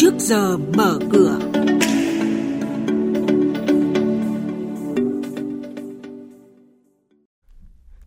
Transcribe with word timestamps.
trước 0.00 0.14
giờ 0.18 0.58
mở 0.76 0.98
cửa. 1.12 1.38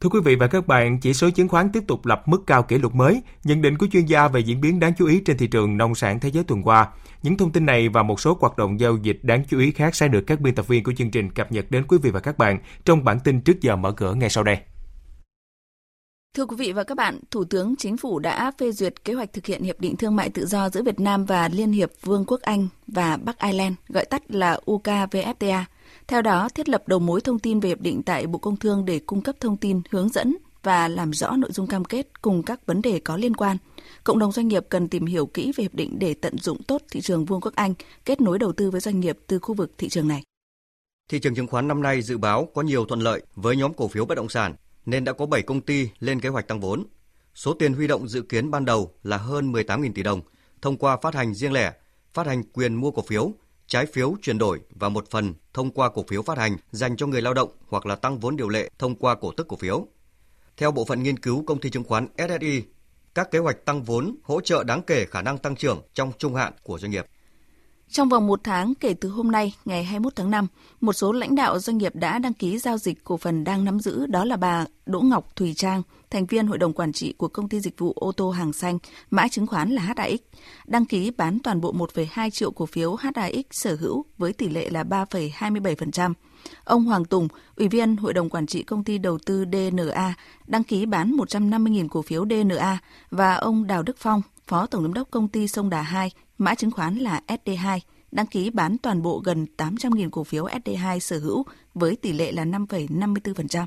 Thưa 0.02 0.10
quý 0.10 0.20
vị 0.26 0.36
và 0.36 0.48
các 0.48 0.68
bạn, 0.68 1.00
chỉ 1.00 1.14
số 1.14 1.30
chứng 1.30 1.48
khoán 1.48 1.70
tiếp 1.72 1.84
tục 1.88 2.06
lập 2.06 2.24
mức 2.26 2.44
cao 2.48 2.64
kỷ 2.64 2.78
lục 2.78 2.96
mới. 2.96 3.22
Nhận 3.44 3.62
định 3.62 3.78
của 3.78 3.88
chuyên 3.92 4.06
gia 4.06 4.28
về 4.28 4.40
diễn 4.40 4.62
biến 4.62 4.80
đáng 4.80 4.94
chú 4.98 5.08
ý 5.08 5.22
trên 5.26 5.38
thị 5.38 5.48
trường 5.48 5.78
nông 5.78 5.96
sản 5.96 6.20
thế 6.20 6.32
giới 6.32 6.44
tuần 6.44 6.64
qua. 6.64 6.88
Những 7.24 7.38
thông 7.38 7.52
tin 7.52 7.66
này 7.66 7.90
và 7.90 8.04
một 8.04 8.20
số 8.20 8.38
hoạt 8.42 8.58
động 8.58 8.80
giao 8.80 8.98
dịch 8.98 9.20
đáng 9.24 9.44
chú 9.50 9.60
ý 9.60 9.72
khác 9.72 9.96
sẽ 9.96 10.08
được 10.08 10.22
các 10.28 10.42
biên 10.42 10.56
tập 10.56 10.68
viên 10.68 10.84
của 10.84 10.94
chương 10.98 11.12
trình 11.12 11.32
cập 11.32 11.52
nhật 11.52 11.72
đến 11.72 11.84
quý 11.88 11.98
vị 12.02 12.12
và 12.12 12.20
các 12.20 12.38
bạn 12.38 12.60
trong 12.86 13.04
bản 13.04 13.20
tin 13.20 13.42
trước 13.42 13.62
giờ 13.62 13.76
mở 13.76 13.92
cửa 13.92 14.14
ngay 14.14 14.30
sau 14.30 14.44
đây. 14.44 14.58
Thưa 16.38 16.46
quý 16.46 16.56
vị 16.56 16.72
và 16.72 16.84
các 16.84 16.96
bạn, 16.96 17.20
Thủ 17.32 17.44
tướng 17.44 17.76
Chính 17.76 17.98
phủ 17.98 18.20
đã 18.20 18.52
phê 18.58 18.72
duyệt 18.72 19.06
kế 19.06 19.14
hoạch 19.14 19.34
thực 19.34 19.46
hiện 19.46 19.64
Hiệp 19.64 19.80
định 19.80 19.96
Thương 19.96 20.16
mại 20.16 20.30
Tự 20.30 20.46
do 20.46 20.70
giữa 20.70 20.84
Việt 20.84 21.00
Nam 21.00 21.26
và 21.26 21.48
Liên 21.48 21.72
hiệp 21.72 21.92
Vương 22.02 22.26
quốc 22.28 22.42
Anh 22.42 22.68
và 22.88 23.18
Bắc 23.18 23.40
Ireland, 23.40 23.74
gọi 23.88 24.06
tắt 24.06 24.32
là 24.32 24.60
UKVFTA. 24.66 25.64
Theo 26.08 26.22
đó, 26.22 26.50
thiết 26.50 26.70
lập 26.70 26.84
đầu 26.88 27.00
mối 27.00 27.22
thông 27.22 27.40
tin 27.40 27.60
về 27.60 27.70
hiệp 27.70 27.82
định 27.82 28.04
tại 28.04 28.28
Bộ 28.28 28.40
Công 28.40 28.58
Thương 28.58 28.86
để 28.86 29.00
cung 29.00 29.22
cấp 29.22 29.36
thông 29.40 29.58
tin, 29.58 29.82
hướng 29.90 30.10
dẫn 30.10 30.38
và 30.64 30.88
làm 30.88 31.14
rõ 31.14 31.32
nội 31.32 31.52
dung 31.52 31.68
cam 31.68 31.86
kết 31.86 32.22
cùng 32.22 32.44
các 32.44 32.66
vấn 32.66 32.82
đề 32.82 33.00
có 33.00 33.18
liên 33.18 33.36
quan. 33.36 33.58
Cộng 34.04 34.20
đồng 34.20 34.32
doanh 34.32 34.48
nghiệp 34.48 34.66
cần 34.70 34.88
tìm 34.88 35.06
hiểu 35.06 35.26
kỹ 35.26 35.52
về 35.56 35.62
hiệp 35.62 35.74
định 35.74 36.00
để 36.00 36.14
tận 36.14 36.38
dụng 36.38 36.64
tốt 36.64 36.82
thị 36.92 37.02
trường 37.02 37.26
Vương 37.26 37.42
quốc 37.42 37.56
Anh, 37.56 37.74
kết 38.06 38.22
nối 38.22 38.40
đầu 38.40 38.52
tư 38.52 38.72
với 38.72 38.82
doanh 38.82 39.00
nghiệp 39.00 39.18
từ 39.28 39.40
khu 39.40 39.56
vực 39.56 39.72
thị 39.78 39.90
trường 39.90 40.08
này. 40.08 40.24
Thị 41.10 41.20
trường 41.20 41.36
chứng 41.36 41.48
khoán 41.48 41.68
năm 41.68 41.82
nay 41.82 42.02
dự 42.02 42.18
báo 42.18 42.48
có 42.54 42.62
nhiều 42.62 42.86
thuận 42.86 43.00
lợi 43.00 43.22
với 43.36 43.56
nhóm 43.56 43.74
cổ 43.74 43.88
phiếu 43.88 44.06
bất 44.06 44.16
động 44.16 44.30
sản 44.30 44.56
nên 44.86 45.04
đã 45.04 45.14
có 45.14 45.26
7 45.26 45.42
công 45.42 45.62
ty 45.62 45.90
lên 46.00 46.20
kế 46.20 46.30
hoạch 46.30 46.48
tăng 46.48 46.60
vốn. 46.60 46.86
Số 47.36 47.54
tiền 47.54 47.74
huy 47.74 47.88
động 47.88 48.08
dự 48.08 48.22
kiến 48.22 48.52
ban 48.52 48.66
đầu 48.66 48.94
là 49.04 49.18
hơn 49.18 49.52
18.000 49.52 49.94
tỷ 49.94 50.04
đồng 50.04 50.22
thông 50.62 50.78
qua 50.78 50.98
phát 50.98 51.16
hành 51.16 51.34
riêng 51.34 51.54
lẻ, 51.54 51.74
phát 52.14 52.28
hành 52.28 52.44
quyền 52.44 52.76
mua 52.76 52.92
cổ 52.92 53.02
phiếu, 53.02 53.32
trái 53.68 53.86
phiếu 53.86 54.16
chuyển 54.22 54.38
đổi 54.38 54.60
và 54.70 54.90
một 54.90 55.10
phần 55.10 55.34
thông 55.54 55.72
qua 55.72 55.90
cổ 55.90 56.06
phiếu 56.08 56.22
phát 56.22 56.38
hành 56.38 56.58
dành 56.72 56.98
cho 56.98 57.08
người 57.08 57.22
lao 57.22 57.34
động 57.34 57.50
hoặc 57.68 57.86
là 57.86 57.96
tăng 57.96 58.20
vốn 58.20 58.36
điều 58.36 58.50
lệ 58.50 58.70
thông 58.80 58.96
qua 58.96 59.16
cổ 59.16 59.32
tức 59.32 59.48
cổ 59.48 59.56
phiếu. 59.56 59.88
Theo 60.58 60.72
bộ 60.72 60.86
phận 60.86 61.04
nghiên 61.04 61.20
cứu 61.20 61.44
công 61.48 61.60
ty 61.60 61.70
chứng 61.70 61.84
khoán 61.84 62.08
SSI, 62.18 62.64
các 63.14 63.32
kế 63.32 63.40
hoạch 63.40 63.66
tăng 63.66 63.84
vốn 63.84 64.16
hỗ 64.24 64.42
trợ 64.42 64.64
đáng 64.64 64.82
kể 64.82 65.06
khả 65.06 65.22
năng 65.22 65.38
tăng 65.38 65.56
trưởng 65.56 65.82
trong 65.94 66.12
trung 66.18 66.36
hạn 66.36 66.54
của 66.64 66.80
doanh 66.80 66.92
nghiệp. 66.92 67.06
Trong 67.94 68.10
vòng 68.10 68.28
một 68.28 68.40
tháng 68.44 68.76
kể 68.76 68.94
từ 68.94 69.10
hôm 69.10 69.32
nay, 69.32 69.54
ngày 69.66 69.84
21 69.84 70.16
tháng 70.16 70.32
5, 70.32 70.48
một 70.82 70.94
số 70.94 71.12
lãnh 71.12 71.36
đạo 71.36 71.60
doanh 71.60 71.78
nghiệp 71.78 71.96
đã 71.96 72.20
đăng 72.20 72.34
ký 72.34 72.58
giao 72.58 72.78
dịch 72.78 73.04
cổ 73.04 73.18
phần 73.18 73.44
đang 73.44 73.66
nắm 73.66 73.80
giữ 73.80 74.06
đó 74.06 74.26
là 74.26 74.38
bà 74.38 74.66
Đỗ 74.86 75.02
Ngọc 75.02 75.36
Thùy 75.36 75.54
Trang, 75.54 75.82
thành 76.10 76.26
viên 76.26 76.48
hội 76.48 76.58
đồng 76.58 76.74
quản 76.74 76.94
trị 76.94 77.14
của 77.18 77.28
công 77.28 77.50
ty 77.50 77.60
dịch 77.60 77.80
vụ 77.80 77.94
ô 77.96 78.12
tô 78.12 78.30
hàng 78.30 78.54
xanh, 78.54 78.78
mã 79.10 79.28
chứng 79.28 79.48
khoán 79.48 79.72
là 79.72 79.82
HAX, 79.82 80.20
đăng 80.66 80.86
ký 80.86 81.12
bán 81.12 81.40
toàn 81.40 81.62
bộ 81.62 81.74
1,2 81.74 82.30
triệu 82.30 82.52
cổ 82.52 82.66
phiếu 82.66 82.96
HAX 82.96 83.46
sở 83.52 83.76
hữu 83.76 84.06
với 84.18 84.34
tỷ 84.34 84.50
lệ 84.50 84.70
là 84.70 84.84
3,27%. 84.84 86.14
Ông 86.64 86.86
Hoàng 86.86 87.06
Tùng, 87.06 87.28
Ủy 87.56 87.68
viên 87.68 87.98
Hội 87.98 88.14
đồng 88.14 88.30
Quản 88.30 88.48
trị 88.48 88.64
Công 88.64 88.84
ty 88.84 88.98
Đầu 88.98 89.18
tư 89.26 89.46
DNA, 89.52 90.16
đăng 90.48 90.64
ký 90.64 90.86
bán 90.86 91.12
150.000 91.12 91.88
cổ 91.90 92.02
phiếu 92.02 92.26
DNA 92.26 92.80
và 93.10 93.36
ông 93.36 93.68
Đào 93.68 93.84
Đức 93.84 93.96
Phong, 93.98 94.22
Phó 94.48 94.66
Tổng 94.66 94.82
Giám 94.82 94.94
đốc 94.94 95.12
Công 95.12 95.28
ty 95.28 95.48
Sông 95.48 95.70
Đà 95.70 95.82
2, 95.82 96.12
mã 96.38 96.56
chứng 96.56 96.72
khoán 96.72 96.96
là 96.96 97.22
SD2, 97.28 97.80
đăng 98.12 98.28
ký 98.28 98.50
bán 98.50 98.78
toàn 98.78 99.02
bộ 99.02 99.22
gần 99.26 99.46
800.000 99.58 100.10
cổ 100.10 100.24
phiếu 100.24 100.46
SD2 100.46 101.00
sở 101.00 101.20
hữu 101.20 101.46
với 101.74 101.96
tỷ 101.96 102.12
lệ 102.12 102.32
là 102.32 102.46
5,54%. 102.46 103.66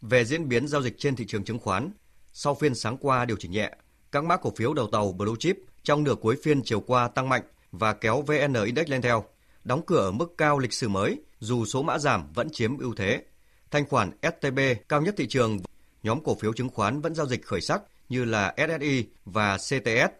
Về 0.00 0.24
diễn 0.24 0.48
biến 0.48 0.68
giao 0.68 0.82
dịch 0.82 0.98
trên 0.98 1.16
thị 1.16 1.24
trường 1.28 1.44
chứng 1.44 1.58
khoán, 1.58 1.90
sau 2.32 2.54
phiên 2.54 2.74
sáng 2.74 2.96
qua 2.96 3.24
điều 3.24 3.36
chỉnh 3.36 3.50
nhẹ, 3.50 3.70
các 4.12 4.24
mã 4.24 4.36
cổ 4.36 4.52
phiếu 4.56 4.74
đầu 4.74 4.86
tàu 4.86 5.12
Blue 5.12 5.34
Chip 5.38 5.56
trong 5.82 6.04
nửa 6.04 6.14
cuối 6.14 6.36
phiên 6.42 6.62
chiều 6.62 6.80
qua 6.80 7.08
tăng 7.08 7.28
mạnh 7.28 7.42
và 7.72 7.92
kéo 7.92 8.22
VN 8.22 8.64
Index 8.64 8.88
lên 8.88 9.02
theo, 9.02 9.24
đóng 9.64 9.82
cửa 9.86 10.00
ở 10.00 10.10
mức 10.10 10.34
cao 10.38 10.58
lịch 10.58 10.72
sử 10.72 10.88
mới 10.88 11.20
dù 11.40 11.64
số 11.64 11.82
mã 11.82 11.98
giảm 11.98 12.32
vẫn 12.34 12.50
chiếm 12.50 12.78
ưu 12.78 12.94
thế. 12.94 13.22
Thanh 13.70 13.86
khoản 13.88 14.10
STB 14.22 14.58
cao 14.88 15.02
nhất 15.02 15.14
thị 15.18 15.26
trường, 15.28 15.58
nhóm 16.02 16.24
cổ 16.24 16.34
phiếu 16.34 16.52
chứng 16.52 16.68
khoán 16.68 17.00
vẫn 17.00 17.14
giao 17.14 17.26
dịch 17.26 17.46
khởi 17.46 17.60
sắc 17.60 17.82
như 18.12 18.24
là 18.24 18.54
SSI 18.56 19.04
và 19.24 19.56
CTS. 19.56 20.12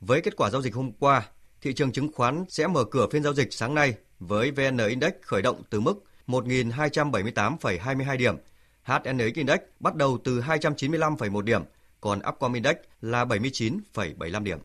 Với 0.00 0.20
kết 0.20 0.36
quả 0.36 0.50
giao 0.50 0.62
dịch 0.62 0.74
hôm 0.74 0.92
qua, 0.92 1.22
thị 1.60 1.72
trường 1.72 1.92
chứng 1.92 2.12
khoán 2.12 2.44
sẽ 2.48 2.66
mở 2.66 2.84
cửa 2.84 3.06
phiên 3.10 3.22
giao 3.22 3.34
dịch 3.34 3.52
sáng 3.52 3.74
nay 3.74 3.94
với 4.18 4.50
VN 4.50 4.78
Index 4.88 5.12
khởi 5.22 5.42
động 5.42 5.62
từ 5.70 5.80
mức 5.80 6.04
1.278,22 6.26 8.16
điểm, 8.16 8.36
HNX 8.82 9.34
Index 9.34 9.58
bắt 9.80 9.94
đầu 9.94 10.18
từ 10.24 10.40
295,1 10.40 11.40
điểm, 11.40 11.62
còn 12.00 12.20
Upcom 12.28 12.52
Index 12.52 12.76
là 13.00 13.24
79,75 13.24 14.42
điểm. 14.42 14.58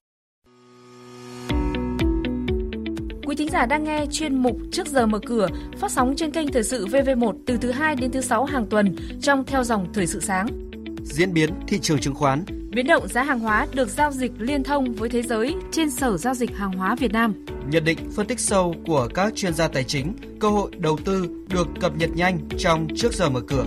Quý 3.25 3.35
thính 3.35 3.49
giả 3.49 3.65
đang 3.65 3.83
nghe 3.83 4.05
chuyên 4.11 4.35
mục 4.35 4.57
Trước 4.71 4.87
giờ 4.87 5.05
mở 5.05 5.19
cửa 5.25 5.47
phát 5.79 5.91
sóng 5.91 6.13
trên 6.17 6.31
kênh 6.31 6.51
Thời 6.51 6.63
sự 6.63 6.87
VV1 6.87 7.37
từ 7.47 7.57
thứ 7.57 7.71
2 7.71 7.95
đến 7.95 8.11
thứ 8.11 8.21
6 8.21 8.45
hàng 8.45 8.65
tuần 8.69 8.95
trong 9.21 9.43
theo 9.45 9.63
dòng 9.63 9.93
Thời 9.93 10.07
sự 10.07 10.19
sáng. 10.19 10.47
Diễn 11.03 11.33
biến 11.33 11.49
thị 11.67 11.79
trường 11.79 11.99
chứng 11.99 12.15
khoán 12.15 12.45
Biến 12.73 12.87
động 12.87 13.07
giá 13.07 13.23
hàng 13.23 13.39
hóa 13.39 13.67
được 13.73 13.89
giao 13.89 14.11
dịch 14.11 14.31
liên 14.37 14.63
thông 14.63 14.93
với 14.93 15.09
thế 15.09 15.21
giới 15.21 15.55
trên 15.71 15.91
Sở 15.91 16.17
Giao 16.17 16.33
dịch 16.33 16.55
Hàng 16.55 16.71
hóa 16.71 16.95
Việt 16.95 17.11
Nam. 17.11 17.45
Nhận 17.69 17.83
định 17.83 17.97
phân 18.15 18.27
tích 18.27 18.39
sâu 18.39 18.75
của 18.85 19.09
các 19.13 19.35
chuyên 19.35 19.53
gia 19.53 19.67
tài 19.67 19.83
chính, 19.83 20.15
cơ 20.39 20.49
hội 20.49 20.71
đầu 20.77 20.97
tư 21.05 21.45
được 21.49 21.67
cập 21.81 21.95
nhật 21.95 22.09
nhanh 22.15 22.39
trong 22.57 22.87
Trước 22.95 23.13
giờ 23.13 23.29
mở 23.29 23.41
cửa. 23.47 23.65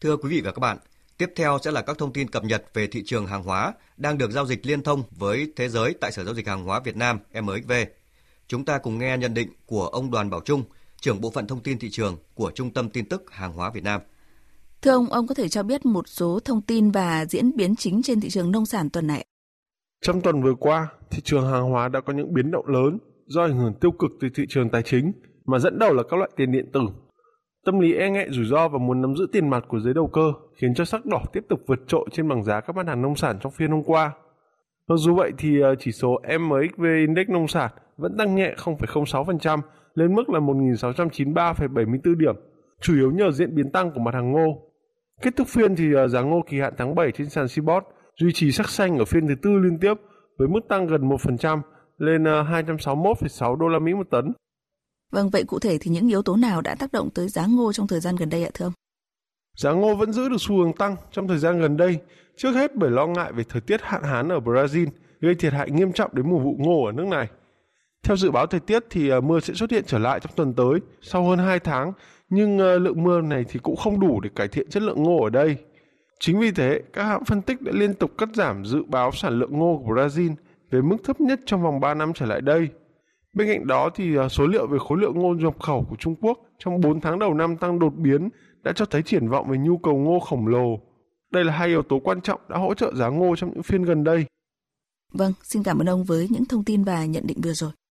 Thưa 0.00 0.16
quý 0.16 0.28
vị 0.28 0.40
và 0.40 0.52
các 0.52 0.60
bạn, 0.60 0.78
tiếp 1.18 1.32
theo 1.36 1.58
sẽ 1.62 1.70
là 1.70 1.82
các 1.82 1.98
thông 1.98 2.12
tin 2.12 2.30
cập 2.30 2.44
nhật 2.44 2.64
về 2.74 2.86
thị 2.86 3.02
trường 3.06 3.26
hàng 3.26 3.42
hóa 3.42 3.72
đang 3.96 4.18
được 4.18 4.30
giao 4.30 4.46
dịch 4.46 4.66
liên 4.66 4.82
thông 4.82 5.02
với 5.10 5.52
thế 5.56 5.68
giới 5.68 5.94
tại 6.00 6.12
Sở 6.12 6.24
Giao 6.24 6.34
dịch 6.34 6.46
Hàng 6.46 6.64
hóa 6.64 6.80
Việt 6.80 6.96
Nam 6.96 7.18
MXV. 7.40 7.72
Chúng 8.48 8.64
ta 8.64 8.78
cùng 8.78 8.98
nghe 8.98 9.18
nhận 9.18 9.34
định 9.34 9.48
của 9.66 9.86
ông 9.86 10.10
Đoàn 10.10 10.30
Bảo 10.30 10.40
Trung, 10.40 10.64
trưởng 11.00 11.20
bộ 11.20 11.30
phận 11.30 11.46
thông 11.46 11.60
tin 11.60 11.78
thị 11.78 11.90
trường 11.90 12.16
của 12.34 12.50
Trung 12.54 12.70
tâm 12.70 12.90
tin 12.90 13.04
tức 13.04 13.22
Hàng 13.30 13.52
hóa 13.52 13.70
Việt 13.70 13.84
Nam. 13.84 14.00
Thưa 14.82 14.90
ông, 14.90 15.06
ông 15.10 15.26
có 15.26 15.34
thể 15.34 15.48
cho 15.48 15.62
biết 15.62 15.86
một 15.86 16.08
số 16.08 16.40
thông 16.44 16.62
tin 16.62 16.90
và 16.90 17.26
diễn 17.26 17.56
biến 17.56 17.76
chính 17.76 18.02
trên 18.02 18.20
thị 18.20 18.30
trường 18.30 18.50
nông 18.50 18.66
sản 18.66 18.90
tuần 18.90 19.06
này. 19.06 19.24
Trong 20.02 20.20
tuần 20.20 20.42
vừa 20.42 20.54
qua, 20.54 20.88
thị 21.10 21.22
trường 21.24 21.50
hàng 21.50 21.70
hóa 21.70 21.88
đã 21.88 22.00
có 22.00 22.12
những 22.12 22.34
biến 22.34 22.50
động 22.50 22.66
lớn 22.68 22.98
do 23.26 23.42
ảnh 23.42 23.56
hưởng 23.56 23.74
tiêu 23.80 23.90
cực 23.90 24.10
từ 24.20 24.28
thị 24.34 24.42
trường 24.48 24.70
tài 24.70 24.82
chính, 24.82 25.12
mà 25.46 25.58
dẫn 25.58 25.78
đầu 25.78 25.94
là 25.94 26.02
các 26.10 26.16
loại 26.16 26.30
tiền 26.36 26.52
điện 26.52 26.70
tử. 26.72 26.80
Tâm 27.66 27.80
lý 27.80 27.94
e 27.94 28.10
ngại 28.10 28.28
rủi 28.30 28.44
ro 28.44 28.68
và 28.68 28.78
muốn 28.78 29.02
nắm 29.02 29.16
giữ 29.16 29.26
tiền 29.32 29.50
mặt 29.50 29.64
của 29.68 29.80
giới 29.80 29.94
đầu 29.94 30.06
cơ 30.06 30.32
khiến 30.56 30.74
cho 30.74 30.84
sắc 30.84 31.06
đỏ 31.06 31.22
tiếp 31.32 31.44
tục 31.48 31.60
vượt 31.66 31.78
trội 31.86 32.08
trên 32.12 32.28
bảng 32.28 32.44
giá 32.44 32.60
các 32.60 32.76
mặt 32.76 32.86
hàng 32.86 33.02
nông 33.02 33.16
sản 33.16 33.38
trong 33.40 33.52
phiên 33.52 33.70
hôm 33.70 33.82
qua. 33.84 34.12
Mặc 34.88 34.94
dù 34.98 35.14
vậy 35.14 35.32
thì 35.38 35.60
ờ, 35.60 35.74
chỉ 35.78 35.92
số 35.92 36.20
MXV 36.38 36.84
Index 36.84 37.28
nông 37.28 37.48
sản 37.48 37.70
vẫn 37.96 38.16
tăng 38.16 38.34
nhẹ 38.34 38.54
0,06% 38.56 39.60
lên 39.94 40.14
mức 40.14 40.30
là 40.30 40.40
1.693,74 40.40 42.14
điểm, 42.18 42.34
chủ 42.80 42.94
yếu 42.94 43.10
nhờ 43.10 43.30
diễn 43.32 43.54
biến 43.54 43.70
tăng 43.70 43.90
của 43.92 44.00
mặt 44.00 44.14
hàng 44.14 44.32
ngô. 44.32 44.62
Kết 45.22 45.36
thúc 45.36 45.48
phiên 45.48 45.76
thì 45.76 45.94
ờ, 45.94 46.08
giá 46.08 46.20
ngô 46.20 46.42
kỳ 46.50 46.60
hạn 46.60 46.74
tháng 46.78 46.94
7 46.94 47.12
trên 47.12 47.30
sàn 47.30 47.46
Cbot 47.56 47.84
duy 48.20 48.32
trì 48.32 48.52
sắc 48.52 48.68
xanh 48.68 48.98
ở 48.98 49.04
phiên 49.04 49.28
thứ 49.28 49.34
tư 49.42 49.50
liên 49.50 49.78
tiếp 49.80 49.94
với 50.38 50.48
mức 50.48 50.60
tăng 50.68 50.86
gần 50.86 51.08
1% 51.08 51.60
lên 51.98 52.24
261,6 52.24 53.50
ờ, 53.50 53.56
đô 53.60 53.68
la 53.68 53.78
Mỹ 53.78 53.94
một 53.94 54.10
tấn. 54.10 54.32
Vâng, 55.12 55.30
vậy 55.30 55.44
cụ 55.44 55.58
thể 55.58 55.78
thì 55.80 55.90
những 55.90 56.08
yếu 56.08 56.22
tố 56.22 56.36
nào 56.36 56.60
đã 56.60 56.74
tác 56.74 56.92
động 56.92 57.10
tới 57.14 57.28
giá 57.28 57.46
ngô 57.46 57.72
trong 57.72 57.86
thời 57.86 58.00
gian 58.00 58.16
gần 58.16 58.28
đây 58.28 58.44
ạ 58.44 58.50
thưa 58.54 58.66
ông? 58.66 58.72
Giá 59.56 59.72
ngô 59.72 59.94
vẫn 59.94 60.12
giữ 60.12 60.28
được 60.28 60.36
xu 60.40 60.56
hướng 60.56 60.72
tăng 60.72 60.96
trong 61.12 61.28
thời 61.28 61.38
gian 61.38 61.60
gần 61.60 61.76
đây, 61.76 61.98
trước 62.36 62.52
hết 62.52 62.76
bởi 62.76 62.90
lo 62.90 63.06
ngại 63.06 63.32
về 63.32 63.44
thời 63.48 63.60
tiết 63.60 63.82
hạn 63.82 64.02
hán 64.02 64.28
ở 64.28 64.38
Brazil 64.38 64.86
gây 65.20 65.34
thiệt 65.34 65.52
hại 65.52 65.70
nghiêm 65.70 65.92
trọng 65.92 66.14
đến 66.14 66.30
mùa 66.30 66.38
vụ 66.38 66.56
ngô 66.58 66.84
ở 66.84 66.92
nước 66.92 67.06
này. 67.06 67.28
Theo 68.06 68.16
dự 68.16 68.30
báo 68.30 68.46
thời 68.46 68.60
tiết 68.60 68.84
thì 68.90 69.08
ờ, 69.08 69.20
mưa 69.20 69.40
sẽ 69.40 69.54
xuất 69.54 69.70
hiện 69.70 69.84
trở 69.86 69.98
lại 69.98 70.20
trong 70.20 70.32
tuần 70.36 70.54
tới 70.54 70.80
sau 71.02 71.24
hơn 71.24 71.38
2 71.38 71.60
tháng, 71.60 71.92
nhưng 72.28 72.58
ờ, 72.58 72.78
lượng 72.78 73.02
mưa 73.02 73.20
này 73.20 73.44
thì 73.48 73.60
cũng 73.62 73.76
không 73.76 74.00
đủ 74.00 74.20
để 74.20 74.30
cải 74.36 74.48
thiện 74.48 74.70
chất 74.70 74.82
lượng 74.82 75.02
ngô 75.02 75.24
ở 75.24 75.30
đây. 75.30 75.56
Chính 76.20 76.40
vì 76.40 76.50
thế, 76.50 76.82
các 76.92 77.04
hãng 77.04 77.24
phân 77.24 77.42
tích 77.42 77.62
đã 77.62 77.72
liên 77.74 77.94
tục 77.94 78.10
cắt 78.18 78.28
giảm 78.34 78.64
dự 78.64 78.82
báo 78.88 79.12
sản 79.12 79.38
lượng 79.38 79.58
ngô 79.58 79.82
của 79.84 79.94
Brazil 79.94 80.34
về 80.70 80.82
mức 80.82 80.96
thấp 81.04 81.20
nhất 81.20 81.40
trong 81.46 81.62
vòng 81.62 81.80
3 81.80 81.94
năm 81.94 82.12
trở 82.14 82.26
lại 82.26 82.40
đây. 82.40 82.68
Bên 83.32 83.48
cạnh 83.48 83.66
đó 83.66 83.90
thì 83.94 84.16
ờ, 84.16 84.28
số 84.28 84.46
liệu 84.46 84.66
về 84.66 84.78
khối 84.88 84.98
lượng 84.98 85.18
ngô 85.18 85.34
nhập 85.34 85.60
khẩu 85.60 85.86
của 85.90 85.96
Trung 85.96 86.14
Quốc 86.20 86.38
trong 86.58 86.80
4 86.80 87.00
tháng 87.00 87.18
đầu 87.18 87.34
năm 87.34 87.56
tăng 87.56 87.78
đột 87.78 87.94
biến 87.96 88.28
đã 88.62 88.72
cho 88.72 88.84
thấy 88.84 89.02
triển 89.02 89.28
vọng 89.28 89.50
về 89.50 89.58
nhu 89.58 89.78
cầu 89.78 89.96
ngô 89.96 90.20
khổng 90.20 90.46
lồ. 90.46 90.80
Đây 91.32 91.44
là 91.44 91.52
hai 91.52 91.68
yếu 91.68 91.82
tố 91.82 92.00
quan 92.04 92.20
trọng 92.20 92.40
đã 92.48 92.58
hỗ 92.58 92.74
trợ 92.74 92.92
giá 92.94 93.08
ngô 93.08 93.36
trong 93.36 93.50
những 93.52 93.62
phiên 93.62 93.82
gần 93.82 94.04
đây. 94.04 94.26
Vâng, 95.12 95.32
xin 95.42 95.62
cảm 95.62 95.78
ơn 95.78 95.88
ông 95.88 96.04
với 96.04 96.28
những 96.30 96.44
thông 96.44 96.64
tin 96.64 96.84
và 96.84 97.04
nhận 97.04 97.26
định 97.26 97.40
vừa 97.40 97.52
rồi. 97.52 97.70